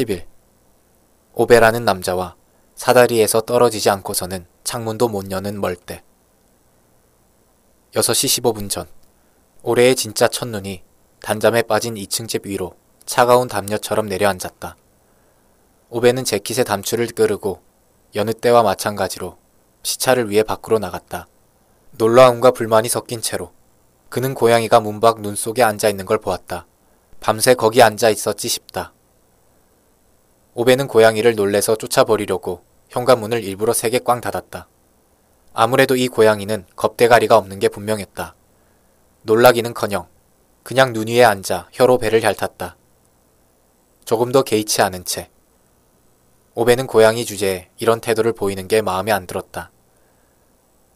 10일 0.00 0.24
오베라는 1.34 1.84
남자와 1.84 2.36
사다리에서 2.74 3.42
떨어지지 3.42 3.90
않고서는 3.90 4.46
창문도 4.64 5.08
못 5.08 5.30
여는 5.30 5.60
멀때 5.60 6.02
6시 7.92 8.42
15분 8.42 8.70
전 8.70 8.86
올해의 9.62 9.96
진짜 9.96 10.28
첫눈이 10.28 10.82
단잠에 11.20 11.62
빠진 11.62 11.94
2층 11.96 12.28
집 12.28 12.46
위로 12.46 12.74
차가운 13.04 13.48
담요처럼 13.48 14.06
내려앉았다. 14.06 14.76
오베는 15.90 16.24
재킷에 16.24 16.64
담추를 16.64 17.08
끄르고 17.08 17.60
여느 18.14 18.32
때와 18.32 18.62
마찬가지로 18.62 19.36
시차를 19.82 20.30
위해 20.30 20.42
밖으로 20.42 20.78
나갔다. 20.78 21.26
놀라움과 21.92 22.52
불만이 22.52 22.88
섞인 22.88 23.20
채로 23.20 23.52
그는 24.08 24.32
고양이가 24.34 24.80
문밖 24.80 25.20
눈 25.20 25.34
속에 25.34 25.62
앉아 25.62 25.88
있는 25.88 26.06
걸 26.06 26.18
보았다. 26.18 26.66
밤새 27.18 27.54
거기 27.54 27.82
앉아 27.82 28.08
있었지 28.08 28.48
싶다. 28.48 28.94
오베는 30.54 30.88
고양이를 30.88 31.36
놀래서 31.36 31.76
쫓아버리려고 31.76 32.64
현관문을 32.88 33.44
일부러 33.44 33.72
세게 33.72 34.00
꽝 34.00 34.20
닫았다. 34.20 34.68
아무래도 35.52 35.94
이 35.94 36.08
고양이는 36.08 36.66
겁대가리가 36.74 37.36
없는 37.36 37.60
게 37.60 37.68
분명했다. 37.68 38.34
놀라기는커녕 39.22 40.08
그냥 40.64 40.92
눈 40.92 41.06
위에 41.06 41.22
앉아 41.22 41.68
혀로 41.72 41.98
배를 41.98 42.24
핥았다. 42.24 42.76
조금 44.04 44.32
더 44.32 44.42
개의치 44.42 44.82
않은 44.82 45.04
채 45.04 45.30
오베는 46.54 46.88
고양이 46.88 47.24
주제에 47.24 47.68
이런 47.78 48.00
태도를 48.00 48.32
보이는 48.32 48.66
게 48.66 48.82
마음에 48.82 49.12
안 49.12 49.28
들었다. 49.28 49.70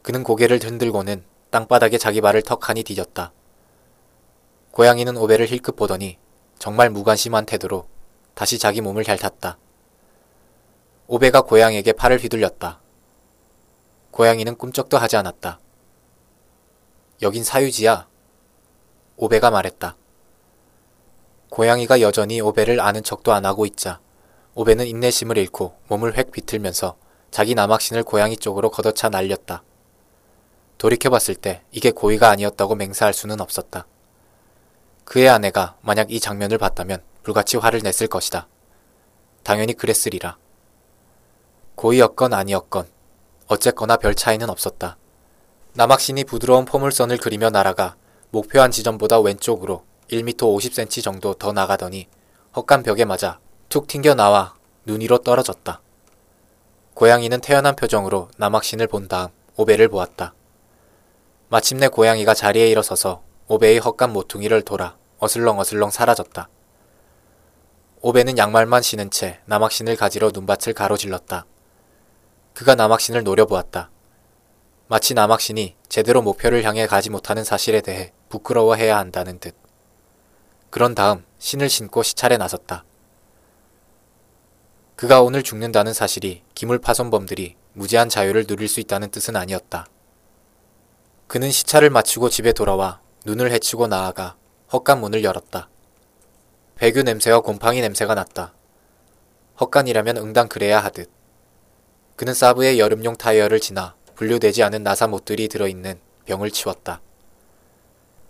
그는 0.01 0.23
고개를 0.23 0.59
흔들고는 0.61 1.23
땅바닥에 1.49 1.97
자기 1.97 2.19
발을 2.19 2.41
턱하니 2.41 2.83
뒤졌다. 2.83 3.31
고양이는 4.71 5.15
오베를 5.15 5.47
힐끗 5.47 5.77
보더니 5.77 6.17
정말 6.59 6.89
무관심한 6.89 7.45
태도로 7.45 7.87
다시 8.35 8.59
자기 8.59 8.81
몸을 8.81 9.03
핥았다. 9.07 9.57
오베가 11.07 11.41
고양이에게 11.41 11.93
팔을 11.93 12.19
휘둘렸다. 12.19 12.81
고양이는 14.11 14.55
꿈쩍도 14.57 14.97
하지 14.97 15.17
않았다. 15.17 15.59
여긴 17.21 17.43
사유지야. 17.43 18.07
오베가 19.17 19.49
말했다. 19.51 19.95
고양이가 21.49 22.01
여전히 22.01 22.41
오베를 22.41 22.81
아는 22.81 23.01
척도 23.01 23.31
안 23.31 23.45
하고 23.45 23.65
있자 23.65 24.01
오베는 24.55 24.87
인내심을 24.87 25.37
잃고 25.37 25.77
몸을 25.87 26.17
획 26.17 26.31
비틀면서 26.31 26.97
자기 27.31 27.55
남학신을 27.55 28.03
고양이 28.03 28.35
쪽으로 28.35 28.69
걷어차 28.69 29.07
날렸다. 29.07 29.63
돌이켜봤을 30.77 31.35
때 31.35 31.63
이게 31.71 31.91
고의가 31.91 32.29
아니었다고 32.29 32.75
맹세할 32.75 33.13
수는 33.13 33.39
없었다. 33.39 33.87
그의 35.05 35.29
아내가 35.29 35.77
만약 35.81 36.11
이 36.11 36.19
장면을 36.19 36.57
봤다면 36.57 37.01
불같이 37.25 37.57
화를 37.57 37.81
냈을 37.83 38.05
것이다. 38.05 38.47
당연히 39.41 39.73
그랬으리라. 39.73 40.37
고의였건 41.73 42.33
아니었건 42.33 42.87
어쨌거나 43.47 43.97
별 43.97 44.13
차이는 44.13 44.47
없었다. 44.47 44.97
남학신이 45.73 46.25
부드러운 46.25 46.65
포물선을 46.65 47.17
그리며 47.17 47.49
날아가 47.49 47.95
목표한 48.29 48.69
지점보다 48.69 49.19
왼쪽으로 49.19 49.83
1m 50.11 50.37
50cm 50.37 51.03
정도 51.03 51.33
더 51.33 51.51
나가더니 51.51 52.07
헛간 52.55 52.83
벽에 52.83 53.05
맞아 53.05 53.39
툭 53.69 53.87
튕겨 53.87 54.13
나와 54.13 54.53
눈 54.85 55.01
위로 55.01 55.17
떨어졌다. 55.17 55.81
고양이는 56.93 57.41
태연한 57.41 57.75
표정으로 57.75 58.29
남학신을 58.37 58.85
본 58.85 59.07
다음 59.07 59.29
오베를 59.57 59.87
보았다. 59.87 60.35
마침내 61.49 61.87
고양이가 61.87 62.35
자리에 62.35 62.69
일어서서 62.69 63.23
오베의 63.47 63.79
헛간 63.79 64.13
모퉁이를 64.13 64.61
돌아 64.61 64.95
어슬렁어슬렁 65.17 65.89
사라졌다. 65.89 66.49
오베는 68.07 68.37
양말만 68.37 68.83
신은 68.83 69.09
채 69.09 69.39
남학신을 69.45 69.95
가지러 69.95 70.29
눈밭을 70.31 70.73
가로질렀다. 70.73 71.47
그가 72.53 72.75
남학신을 72.75 73.23
노려보았다. 73.23 73.89
마치 74.85 75.15
남학신이 75.15 75.75
제대로 75.89 76.21
목표를 76.21 76.63
향해 76.65 76.85
가지 76.85 77.09
못하는 77.09 77.43
사실에 77.43 77.81
대해 77.81 78.13
부끄러워해야 78.29 78.95
한다는 78.95 79.39
듯. 79.39 79.55
그런 80.69 80.93
다음 80.93 81.25
신을 81.39 81.67
신고 81.67 82.03
시찰에 82.03 82.37
나섰다. 82.37 82.85
그가 84.95 85.23
오늘 85.23 85.41
죽는다는 85.41 85.91
사실이 85.91 86.43
기물 86.53 86.77
파손범들이 86.77 87.55
무제한 87.73 88.07
자유를 88.07 88.45
누릴 88.45 88.67
수 88.67 88.79
있다는 88.81 89.09
뜻은 89.09 89.35
아니었다. 89.35 89.87
그는 91.25 91.49
시차를 91.49 91.89
마치고 91.89 92.29
집에 92.29 92.53
돌아와 92.53 93.01
눈을 93.25 93.51
헤치고 93.51 93.87
나아가 93.87 94.35
헛간 94.71 95.01
문을 95.01 95.23
열었다. 95.23 95.69
배규 96.75 97.03
냄새와 97.03 97.39
곰팡이 97.39 97.79
냄새가 97.79 98.15
났다. 98.15 98.53
헛간이라면 99.61 100.17
응당 100.17 100.49
그래야 100.49 100.83
하듯. 100.83 101.09
그는 102.17 102.33
사브의 102.33 102.79
여름용 102.79 103.15
타이어를 103.15 103.61
지나 103.61 103.95
분류되지 104.15 104.61
않은 104.63 104.83
나사 104.83 105.07
못들이 105.07 105.47
들어있는 105.47 105.97
병을 106.25 106.51
치웠다. 106.51 107.01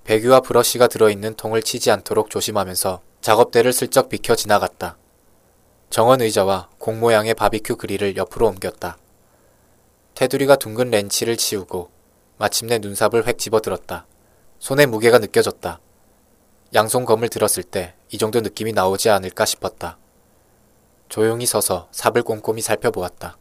배규와 0.04 0.42
브러쉬가 0.42 0.88
들어있는 0.88 1.34
통을 1.34 1.64
치지 1.64 1.90
않도록 1.90 2.30
조심하면서 2.30 3.02
작업대를 3.22 3.74
슬쩍 3.74 4.10
비켜 4.10 4.36
지나갔다. 4.36 4.98
정원 5.90 6.22
의자와 6.22 6.70
공 6.78 7.00
모양의 7.00 7.34
바비큐 7.34 7.78
그릴을 7.78 8.16
옆으로 8.16 8.48
옮겼다. 8.48 8.98
테두리가 10.14 10.58
둥근 10.58 10.92
렌치를 10.92 11.36
치우고 11.36 11.90
마침내 12.38 12.78
눈삽을 12.78 13.26
획 13.26 13.40
집어들었다. 13.40 14.06
손의 14.60 14.86
무게가 14.86 15.18
느껴졌다. 15.18 15.80
양손검을 16.76 17.30
들었을 17.30 17.64
때 17.64 17.96
이 18.16 18.18
정도 18.18 18.40
느낌이 18.40 18.72
나오지 18.72 19.10
않을까 19.10 19.44
싶었다. 19.44 19.98
조용히 21.10 21.46
서서 21.46 21.90
삽을 21.92 22.24
꼼꼼히 22.24 22.62
살펴보았다. 22.62 23.38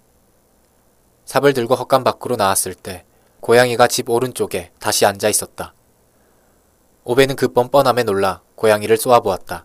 삽을 1.27 1.53
들고 1.53 1.77
헛간 1.77 2.03
밖으로 2.03 2.35
나왔을 2.35 2.75
때 2.75 3.05
고양이가 3.41 3.87
집 3.87 4.11
오른쪽에 4.11 4.73
다시 4.81 5.07
앉아 5.07 5.29
있었다. 5.29 5.75
오베는 7.05 7.37
그 7.37 7.49
뻔뻔함에 7.49 8.03
놀라 8.03 8.43
고양이를 8.57 8.97
쏘아보았다. 8.97 9.65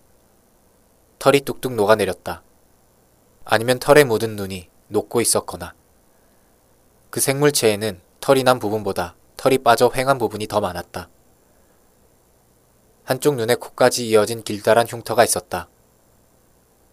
털이 1.18 1.42
뚝뚝 1.42 1.74
녹아내렸다. 1.74 2.44
아니면 3.46 3.80
털에 3.80 4.04
묻은 4.04 4.36
눈이 4.36 4.70
녹고 4.90 5.22
있었거나 5.22 5.74
그 7.10 7.20
생물체에는 7.20 8.00
털이 8.20 8.44
난 8.44 8.60
부분보다 8.60 9.16
털이 9.38 9.60
빠져 9.60 9.90
횡한 9.96 10.18
부분이 10.18 10.46
더 10.48 10.60
많았다. 10.60 11.10
한쪽 13.10 13.38
눈에 13.38 13.56
코까지 13.56 14.08
이어진 14.08 14.44
길다란 14.44 14.86
흉터가 14.86 15.24
있었다. 15.24 15.68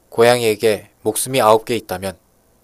고양이에게 0.08 0.88
목숨이 1.02 1.42
아홉 1.42 1.66
개 1.66 1.76
있다면 1.76 2.16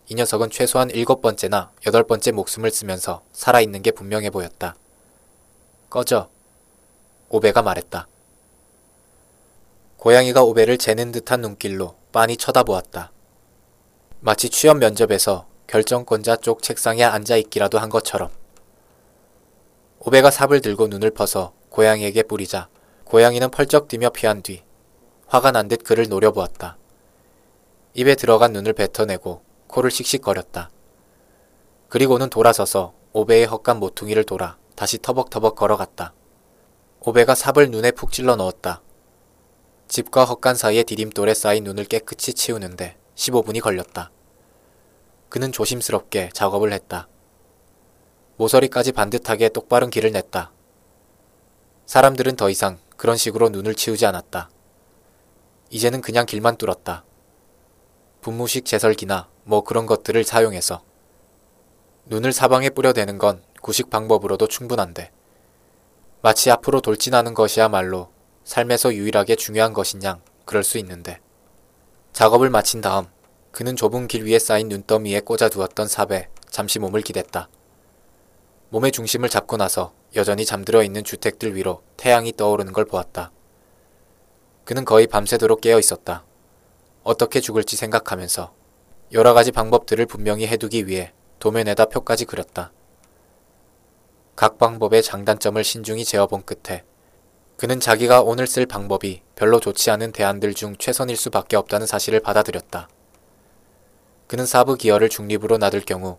이 0.08 0.14
녀석은 0.14 0.48
최소한 0.48 0.88
일곱 0.88 1.20
번째나 1.20 1.70
여덟 1.86 2.02
번째 2.02 2.30
목숨을 2.30 2.70
쓰면서 2.70 3.22
살아있는 3.32 3.82
게 3.82 3.90
분명해 3.90 4.30
보였다. 4.30 4.74
꺼져. 5.90 6.30
오베가 7.28 7.60
말했다. 7.60 8.08
고양이가 9.98 10.44
오베를 10.44 10.78
재는 10.78 11.12
듯한 11.12 11.42
눈길로 11.42 11.94
빤히 12.10 12.38
쳐다보았다. 12.38 13.12
마치 14.20 14.48
취업 14.48 14.78
면접에서 14.78 15.46
결정권자 15.66 16.36
쪽 16.36 16.62
책상에 16.62 17.04
앉아있기라도 17.04 17.78
한 17.78 17.90
것처럼. 17.90 18.30
오베가 19.98 20.30
삽을 20.30 20.62
들고 20.62 20.86
눈을 20.86 21.10
퍼서 21.10 21.52
고양이에게 21.68 22.22
뿌리자 22.22 22.70
고양이는 23.12 23.50
펄쩍 23.50 23.88
뛰며 23.88 24.08
피한 24.08 24.40
뒤 24.42 24.62
화가 25.26 25.50
난 25.52 25.68
듯 25.68 25.84
그를 25.84 26.08
노려보았다. 26.08 26.78
입에 27.92 28.14
들어간 28.14 28.54
눈을 28.54 28.72
뱉어내고 28.72 29.42
코를 29.66 29.90
씩씩거렸다. 29.90 30.70
그리고는 31.90 32.30
돌아서서 32.30 32.94
오베의 33.12 33.44
헛간 33.44 33.80
모퉁이를 33.80 34.24
돌아 34.24 34.56
다시 34.76 34.96
터벅터벅 34.96 35.56
걸어갔다. 35.56 36.14
오베가 37.00 37.34
삽을 37.34 37.70
눈에 37.70 37.90
푹 37.90 38.12
찔러 38.12 38.34
넣었다. 38.34 38.80
집과 39.88 40.24
헛간 40.24 40.54
사이의 40.54 40.84
디딤돌에 40.84 41.34
쌓인 41.34 41.64
눈을 41.64 41.84
깨끗이 41.84 42.32
치우는데 42.32 42.96
15분이 43.14 43.60
걸렸다. 43.60 44.10
그는 45.28 45.52
조심스럽게 45.52 46.30
작업을 46.32 46.72
했다. 46.72 47.08
모서리까지 48.38 48.92
반듯하게 48.92 49.50
똑바른 49.50 49.90
길을 49.90 50.12
냈다. 50.12 50.50
사람들은 51.84 52.36
더 52.36 52.48
이상 52.48 52.78
그런 53.02 53.16
식으로 53.16 53.48
눈을 53.48 53.74
치우지 53.74 54.06
않았다. 54.06 54.48
이제는 55.70 56.02
그냥 56.02 56.24
길만 56.24 56.56
뚫었다. 56.56 57.04
분무식 58.20 58.64
제설기나 58.64 59.28
뭐 59.42 59.64
그런 59.64 59.86
것들을 59.86 60.22
사용해서 60.22 60.84
눈을 62.06 62.32
사방에 62.32 62.70
뿌려대는 62.70 63.18
건 63.18 63.42
구식 63.60 63.90
방법으로도 63.90 64.46
충분한데 64.46 65.10
마치 66.20 66.52
앞으로 66.52 66.80
돌진하는 66.80 67.34
것이야말로 67.34 68.12
삶에서 68.44 68.94
유일하게 68.94 69.34
중요한 69.34 69.74
양 70.04 70.22
그럴 70.44 70.62
수 70.62 70.78
있는데 70.78 71.18
작업을 72.12 72.50
마친 72.50 72.80
다음 72.80 73.06
그는 73.50 73.74
좁은 73.74 74.06
길 74.06 74.24
위에 74.24 74.38
쌓인 74.38 74.68
눈더미에 74.68 75.22
꽂아두었던 75.22 75.88
삽에 75.88 76.28
잠시 76.48 76.78
몸을 76.78 77.00
기댔다. 77.00 77.48
몸의 78.68 78.92
중심을 78.92 79.28
잡고 79.28 79.56
나서 79.56 79.92
여전히 80.14 80.44
잠들어 80.44 80.82
있는 80.82 81.04
주택들 81.04 81.54
위로 81.56 81.82
태양이 81.96 82.32
떠오르는 82.36 82.72
걸 82.72 82.84
보았다. 82.84 83.32
그는 84.64 84.84
거의 84.84 85.06
밤새도록 85.06 85.60
깨어 85.60 85.78
있었다. 85.78 86.24
어떻게 87.02 87.40
죽을지 87.40 87.76
생각하면서 87.76 88.52
여러 89.12 89.34
가지 89.34 89.52
방법들을 89.52 90.06
분명히 90.06 90.46
해두기 90.46 90.86
위해 90.86 91.12
도면에다 91.38 91.86
표까지 91.86 92.24
그렸다. 92.24 92.72
각 94.36 94.58
방법의 94.58 95.02
장단점을 95.02 95.62
신중히 95.64 96.04
재어본 96.04 96.44
끝에 96.44 96.84
그는 97.56 97.80
자기가 97.80 98.22
오늘 98.22 98.46
쓸 98.46 98.66
방법이 98.66 99.22
별로 99.34 99.60
좋지 99.60 99.90
않은 99.90 100.12
대안들 100.12 100.54
중 100.54 100.76
최선일 100.76 101.16
수밖에 101.16 101.56
없다는 101.56 101.86
사실을 101.86 102.20
받아들였다. 102.20 102.88
그는 104.26 104.46
사부 104.46 104.76
기어를 104.76 105.08
중립으로 105.08 105.58
놔둘 105.58 105.82
경우 105.82 106.18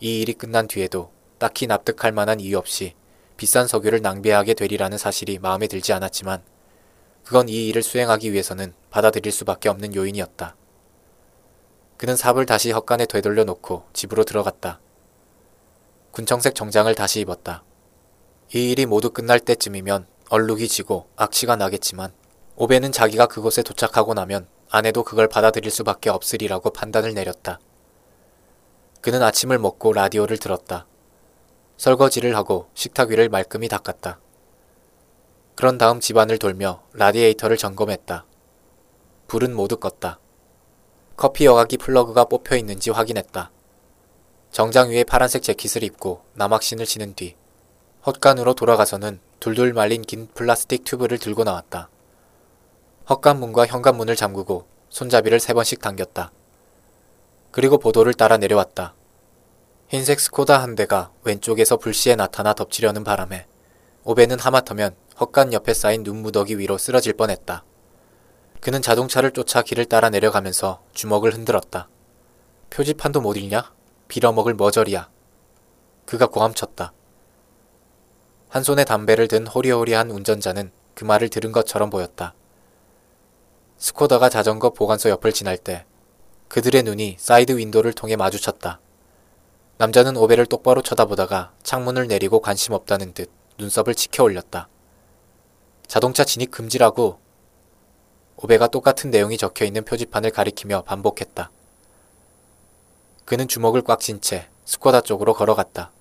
이 0.00 0.20
일이 0.20 0.32
끝난 0.32 0.66
뒤에도 0.66 1.12
딱히 1.38 1.66
납득할 1.66 2.12
만한 2.12 2.40
이유 2.40 2.56
없이 2.56 2.94
비싼 3.40 3.66
석유를 3.66 4.02
낭비하게 4.02 4.52
되리라는 4.52 4.98
사실이 4.98 5.38
마음에 5.38 5.66
들지 5.66 5.94
않았지만 5.94 6.42
그건 7.24 7.48
이 7.48 7.68
일을 7.68 7.82
수행하기 7.82 8.34
위해서는 8.34 8.74
받아들일 8.90 9.32
수밖에 9.32 9.70
없는 9.70 9.94
요인이었다. 9.94 10.54
그는 11.96 12.16
삽을 12.16 12.44
다시 12.44 12.70
헛간에 12.70 13.06
되돌려 13.06 13.44
놓고 13.44 13.84
집으로 13.94 14.24
들어갔다. 14.24 14.78
군청색 16.10 16.54
정장을 16.54 16.94
다시 16.94 17.20
입었다. 17.20 17.64
이 18.52 18.72
일이 18.72 18.84
모두 18.84 19.08
끝날 19.08 19.40
때쯤이면 19.40 20.06
얼룩이 20.28 20.68
지고 20.68 21.08
악취가 21.16 21.56
나겠지만 21.56 22.12
오베는 22.56 22.92
자기가 22.92 23.24
그곳에 23.24 23.62
도착하고 23.62 24.12
나면 24.12 24.48
아내도 24.68 25.02
그걸 25.02 25.28
받아들일 25.28 25.70
수밖에 25.70 26.10
없으리라고 26.10 26.74
판단을 26.74 27.14
내렸다. 27.14 27.58
그는 29.00 29.22
아침을 29.22 29.58
먹고 29.58 29.94
라디오를 29.94 30.36
들었다. 30.36 30.86
설거지를 31.80 32.36
하고 32.36 32.68
식탁 32.74 33.08
위를 33.08 33.30
말끔히 33.30 33.66
닦았다. 33.66 34.20
그런 35.54 35.78
다음 35.78 35.98
집안을 35.98 36.38
돌며 36.38 36.82
라디에이터를 36.92 37.56
점검했다. 37.56 38.26
불은 39.28 39.56
모두 39.56 39.78
껐다. 39.78 40.18
커피 41.16 41.46
여과기 41.46 41.78
플러그가 41.78 42.26
뽑혀 42.26 42.56
있는지 42.56 42.90
확인했다. 42.90 43.50
정장 44.50 44.90
위에 44.90 45.04
파란색 45.04 45.42
재킷을 45.42 45.82
입고 45.82 46.20
나막신을 46.34 46.84
신은 46.84 47.14
뒤 47.14 47.34
헛간으로 48.04 48.52
돌아가서는 48.52 49.18
둘둘 49.38 49.72
말린 49.72 50.02
긴 50.02 50.28
플라스틱 50.34 50.84
튜브를 50.84 51.16
들고 51.16 51.44
나왔다. 51.44 51.88
헛간문과 53.08 53.64
현관문을 53.64 54.16
잠그고 54.16 54.66
손잡이를 54.90 55.40
세 55.40 55.54
번씩 55.54 55.80
당겼다. 55.80 56.30
그리고 57.50 57.78
보도를 57.78 58.12
따라 58.12 58.36
내려왔다. 58.36 58.94
흰색 59.90 60.20
스코다 60.20 60.62
한 60.62 60.76
대가 60.76 61.10
왼쪽에서 61.24 61.76
불시에 61.76 62.14
나타나 62.14 62.54
덮치려는 62.54 63.02
바람에 63.02 63.48
오베는 64.04 64.38
하마터면 64.38 64.94
헛간 65.18 65.52
옆에 65.52 65.74
쌓인 65.74 66.04
눈무더기 66.04 66.60
위로 66.60 66.78
쓰러질 66.78 67.14
뻔했다. 67.14 67.64
그는 68.60 68.82
자동차를 68.82 69.32
쫓아 69.32 69.62
길을 69.62 69.86
따라 69.86 70.08
내려가면서 70.08 70.80
주먹을 70.92 71.34
흔들었다. 71.34 71.88
표지판도 72.70 73.20
못 73.20 73.36
읽냐? 73.36 73.74
빌어먹을 74.06 74.54
머저리야. 74.54 75.10
그가 76.06 76.28
고함쳤다. 76.28 76.92
한 78.48 78.62
손에 78.62 78.84
담배를 78.84 79.26
든 79.26 79.44
호리호리한 79.44 80.12
운전자는 80.12 80.70
그 80.94 81.04
말을 81.04 81.30
들은 81.30 81.50
것처럼 81.50 81.90
보였다. 81.90 82.34
스코더가 83.78 84.28
자전거 84.28 84.70
보관소 84.70 85.08
옆을 85.08 85.32
지날 85.32 85.58
때 85.58 85.84
그들의 86.46 86.84
눈이 86.84 87.16
사이드 87.18 87.58
윈도를 87.58 87.92
통해 87.92 88.14
마주쳤다. 88.14 88.78
남자는 89.80 90.18
오베를 90.18 90.44
똑바로 90.44 90.82
쳐다보다가 90.82 91.54
창문을 91.62 92.06
내리고 92.06 92.40
관심 92.40 92.74
없다는 92.74 93.14
듯 93.14 93.30
눈썹을 93.56 93.94
치켜 93.94 94.22
올렸다. 94.22 94.68
자동차 95.86 96.22
진입 96.22 96.50
금지라고 96.50 97.18
오베가 98.36 98.66
똑같은 98.66 99.10
내용이 99.10 99.38
적혀 99.38 99.64
있는 99.64 99.82
표지판을 99.86 100.32
가리키며 100.32 100.82
반복했다. 100.82 101.50
그는 103.24 103.48
주먹을 103.48 103.80
꽉 103.80 104.00
쥔 104.00 104.20
채 104.20 104.50
스코다 104.66 105.00
쪽으로 105.00 105.32
걸어갔다. 105.32 105.92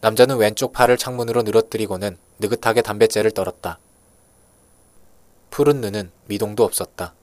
남자는 0.00 0.36
왼쪽 0.36 0.72
팔을 0.72 0.96
창문으로 0.98 1.42
늘어뜨리고는 1.42 2.16
느긋하게 2.38 2.82
담뱃재를 2.82 3.32
떨었다. 3.32 3.80
푸른 5.50 5.80
눈은 5.80 6.12
미동도 6.26 6.62
없었다. 6.62 7.14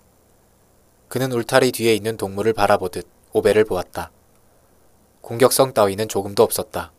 그는 1.07 1.31
울타리 1.31 1.71
뒤에 1.71 1.95
있는 1.95 2.17
동물을 2.17 2.51
바라보듯 2.51 3.07
오베를 3.31 3.63
보았다. 3.63 4.11
공격성 5.21 5.73
따위는 5.73 6.07
조금도 6.07 6.43
없었다. 6.43 6.91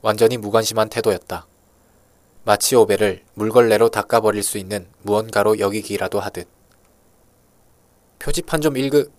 완전히 0.00 0.36
무관심한 0.36 0.88
태도였다. 0.88 1.46
마치 2.44 2.74
오베를 2.74 3.24
물걸레로 3.34 3.90
닦아버릴 3.90 4.42
수 4.42 4.58
있는 4.58 4.88
무언가로 5.02 5.60
여기기라도 5.60 6.18
하듯. 6.18 6.48
표지판 8.18 8.60
좀 8.60 8.76
읽으... 8.76 9.10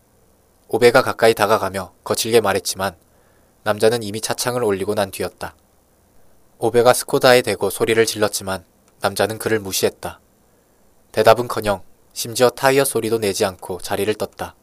오베가 0.68 1.02
가까이 1.02 1.34
다가가며 1.34 1.94
거칠게 2.04 2.42
말했지만 2.42 2.96
남자는 3.64 4.04
이미 4.04 4.20
차창을 4.20 4.64
올리고 4.64 4.96
난 4.96 5.12
뒤였다. 5.12 5.56
오베가 6.58 6.94
스코다에 6.94 7.44
대고 7.44 7.70
소리를 7.70 8.06
질렀지만 8.06 8.66
남자는 9.02 9.38
그를 9.38 9.60
무시했다. 9.60 10.20
대답은커녕 11.12 11.84
심지어 12.14 12.50
타이어 12.50 12.84
소리도 12.84 13.20
내지 13.20 13.46
않고 13.46 13.80
자리를 13.80 14.14
떴다. 14.16 14.56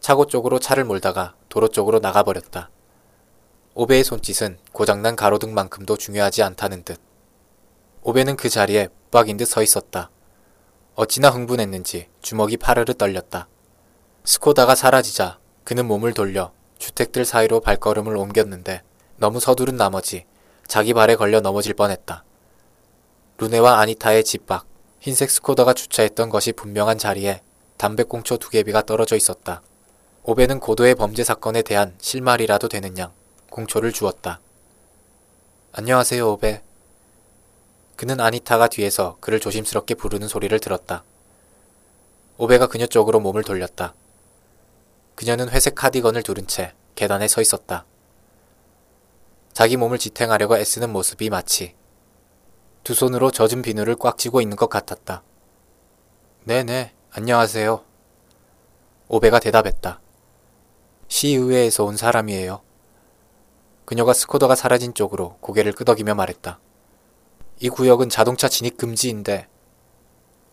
차고 0.00 0.26
쪽으로 0.26 0.58
차를 0.58 0.84
몰다가 0.84 1.34
도로 1.54 1.68
쪽으로 1.68 2.00
나가버렸다. 2.00 2.68
오베의 3.74 4.02
손짓은 4.02 4.58
고장난 4.72 5.14
가로등만큼도 5.14 5.96
중요하지 5.96 6.42
않다는 6.42 6.82
듯. 6.82 6.98
오베는 8.02 8.34
그 8.34 8.48
자리에 8.48 8.88
빡인 9.12 9.36
듯 9.36 9.44
서 9.46 9.62
있었다. 9.62 10.10
어찌나 10.96 11.30
흥분했는지 11.30 12.08
주먹이 12.22 12.56
파르르 12.56 12.94
떨렸다. 12.94 13.46
스코다가 14.24 14.74
사라지자 14.74 15.38
그는 15.62 15.86
몸을 15.86 16.12
돌려 16.12 16.52
주택들 16.78 17.24
사이로 17.24 17.60
발걸음을 17.60 18.16
옮겼는데 18.16 18.82
너무 19.18 19.38
서두른 19.38 19.76
나머지 19.76 20.26
자기 20.66 20.92
발에 20.92 21.14
걸려 21.14 21.40
넘어질 21.40 21.74
뻔했다. 21.74 22.24
루네와 23.38 23.78
아니타의 23.78 24.24
집 24.24 24.46
밖 24.46 24.66
흰색 24.98 25.30
스코더가 25.30 25.74
주차했던 25.74 26.30
것이 26.30 26.50
분명한 26.50 26.98
자리에 26.98 27.42
담배꽁초 27.76 28.38
두 28.38 28.50
개비가 28.50 28.82
떨어져 28.82 29.14
있었다. 29.14 29.62
오베는 30.26 30.58
고도의 30.58 30.94
범죄 30.94 31.22
사건에 31.22 31.60
대한 31.60 31.94
실말이라도 32.00 32.68
되는 32.68 32.96
양 32.96 33.12
공초를 33.50 33.92
주었다. 33.92 34.40
안녕하세요, 35.72 36.32
오베. 36.32 36.62
그는 37.96 38.20
아니타가 38.20 38.68
뒤에서 38.68 39.18
그를 39.20 39.38
조심스럽게 39.38 39.96
부르는 39.96 40.26
소리를 40.26 40.58
들었다. 40.60 41.04
오베가 42.38 42.68
그녀 42.68 42.86
쪽으로 42.86 43.20
몸을 43.20 43.44
돌렸다. 43.44 43.92
그녀는 45.14 45.50
회색 45.50 45.74
카디건을 45.74 46.22
두른 46.22 46.46
채 46.46 46.72
계단에 46.94 47.28
서 47.28 47.42
있었다. 47.42 47.84
자기 49.52 49.76
몸을 49.76 49.98
지탱하려고 49.98 50.56
애쓰는 50.56 50.90
모습이 50.90 51.28
마치 51.28 51.74
두 52.82 52.94
손으로 52.94 53.30
젖은 53.30 53.60
비누를 53.60 53.96
꽉 53.96 54.16
쥐고 54.16 54.40
있는 54.40 54.56
것 54.56 54.70
같았다. 54.70 55.22
네네, 56.44 56.94
안녕하세요. 57.10 57.84
오베가 59.08 59.38
대답했다. 59.38 60.00
시의회에서 61.14 61.84
온 61.84 61.96
사람이에요. 61.96 62.60
그녀가 63.84 64.12
스코더가 64.12 64.56
사라진 64.56 64.94
쪽으로 64.94 65.36
고개를 65.40 65.70
끄덕이며 65.70 66.16
말했다. 66.16 66.58
이 67.60 67.68
구역은 67.68 68.08
자동차 68.08 68.48
진입 68.48 68.76
금지인데, 68.76 69.46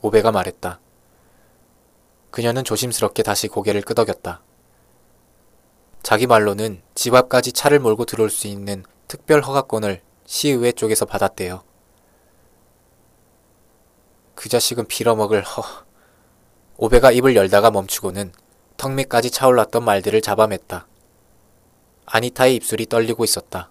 오베가 0.03 0.31
말했다. 0.31 0.79
그녀는 2.29 2.63
조심스럽게 2.63 3.23
다시 3.23 3.47
고개를 3.47 3.81
끄덕였다. 3.81 4.43
자기 6.03 6.27
말로는 6.27 6.83
집 6.93 7.15
앞까지 7.15 7.53
차를 7.53 7.79
몰고 7.79 8.05
들어올 8.05 8.29
수 8.29 8.45
있는 8.45 8.83
특별 9.07 9.41
허가권을 9.41 10.03
시의회 10.27 10.73
쪽에서 10.73 11.05
받았대요. 11.05 11.63
그 14.35 14.47
자식은 14.47 14.85
빌어먹을 14.85 15.41
허. 15.41 15.63
오베가 16.77 17.11
입을 17.13 17.35
열다가 17.35 17.71
멈추고는 17.71 18.31
턱 18.81 18.93
밑까지 18.93 19.29
차올랐던 19.29 19.85
말들을 19.85 20.21
잡아맸다. 20.21 20.85
아니타의 22.07 22.55
입술이 22.55 22.87
떨리고 22.87 23.23
있었다. 23.23 23.69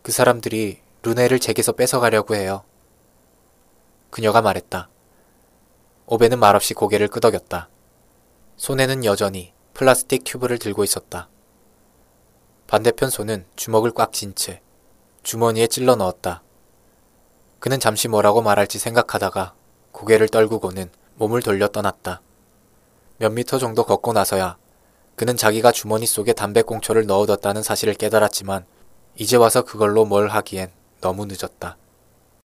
그 0.00 0.10
사람들이 0.10 0.80
루네를 1.02 1.38
제게서 1.38 1.72
뺏어가려고 1.72 2.34
해요. 2.34 2.64
그녀가 4.08 4.40
말했다. 4.40 4.88
오베는 6.06 6.38
말없이 6.38 6.72
고개를 6.72 7.08
끄덕였다. 7.08 7.68
손에는 8.56 9.04
여전히 9.04 9.52
플라스틱 9.74 10.24
튜브를 10.24 10.58
들고 10.58 10.82
있었다. 10.82 11.28
반대편 12.68 13.10
손은 13.10 13.44
주먹을 13.54 13.90
꽉 13.90 14.14
쥔 14.14 14.34
채 14.34 14.62
주머니에 15.24 15.66
찔러 15.66 15.94
넣었다. 15.94 16.42
그는 17.58 17.80
잠시 17.80 18.08
뭐라고 18.08 18.40
말할지 18.40 18.78
생각하다가 18.78 19.52
고개를 19.92 20.30
떨구고는 20.30 20.90
몸을 21.16 21.42
돌려 21.42 21.68
떠났다. 21.68 22.22
몇 23.20 23.30
미터 23.34 23.58
정도 23.58 23.84
걷고 23.84 24.14
나서야 24.14 24.56
그는 25.14 25.36
자기가 25.36 25.72
주머니 25.72 26.06
속에 26.06 26.32
담배꽁초를 26.32 27.04
넣어뒀다는 27.04 27.62
사실을 27.62 27.92
깨달았지만 27.92 28.64
이제 29.14 29.36
와서 29.36 29.60
그걸로 29.60 30.06
뭘 30.06 30.28
하기엔 30.28 30.70
너무 31.02 31.26
늦었다. 31.26 31.76